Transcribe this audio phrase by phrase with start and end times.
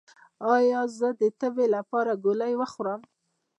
[0.53, 3.01] ایا زه د تبې لپاره ګولۍ وخورم؟